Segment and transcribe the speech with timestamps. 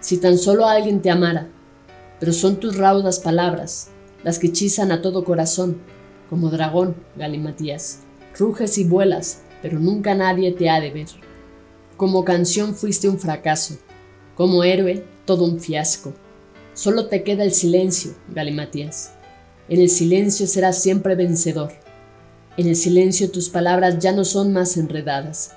[0.00, 1.48] si tan solo alguien te amara,
[2.18, 3.92] pero son tus raudas palabras
[4.24, 5.76] las que hechizan a todo corazón,
[6.28, 8.00] como dragón, Galimatías.
[8.36, 11.06] Ruges y vuelas, pero nunca nadie te ha de ver.
[11.96, 13.78] Como canción fuiste un fracaso,
[14.34, 16.12] como héroe todo un fiasco.
[16.74, 19.12] Solo te queda el silencio, Galimatías.
[19.70, 21.72] En el silencio serás siempre vencedor.
[22.58, 25.52] En el silencio tus palabras ya no son más enredadas.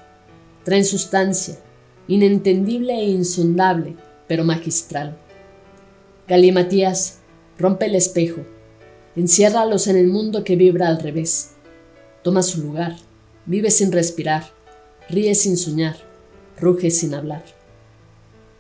[0.64, 1.60] Traen sustancia,
[2.08, 3.98] inentendible e insondable,
[4.30, 5.18] pero magistral.
[6.26, 7.18] Galimatías,
[7.58, 8.46] rompe el espejo,
[9.18, 11.52] enciérralos en el mundo que vibra al revés.
[12.24, 12.96] Toma su lugar,
[13.46, 14.54] vive sin respirar,
[15.10, 16.09] ríe sin soñar
[16.60, 17.44] ruge sin hablar.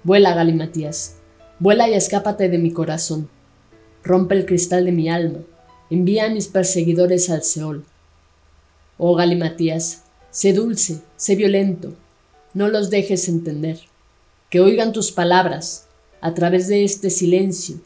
[0.03, 1.17] Vuela, Galimatías,
[1.59, 3.29] vuela y escápate de mi corazón.
[4.03, 5.39] Rompe el cristal de mi alma,
[5.89, 7.85] envía a mis perseguidores al Seol.
[8.97, 11.93] Oh Galimatías, sé dulce, sé violento,
[12.53, 13.79] no los dejes entender,
[14.49, 15.87] que oigan tus palabras
[16.21, 17.79] a través de este silencio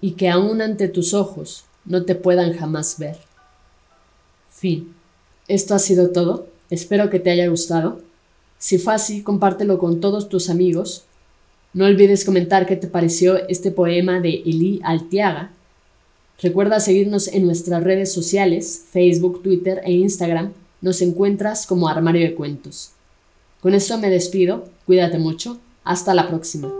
[0.00, 3.16] y que aún ante tus ojos no te puedan jamás ver.
[4.50, 4.94] Fin.
[5.46, 6.46] Esto ha sido todo.
[6.68, 8.00] Espero que te haya gustado.
[8.58, 11.04] Si fue así, compártelo con todos tus amigos.
[11.72, 15.52] No olvides comentar qué te pareció este poema de Eli Altiaga.
[16.40, 20.52] Recuerda seguirnos en nuestras redes sociales, Facebook, Twitter e Instagram.
[20.80, 22.90] Nos encuentras como Armario de Cuentos.
[23.60, 26.72] Con esto me despido, cuídate mucho, hasta la próxima.